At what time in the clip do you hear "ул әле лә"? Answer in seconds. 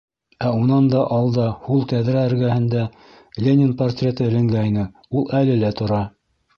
5.21-5.77